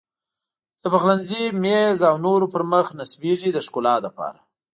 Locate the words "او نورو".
2.09-2.45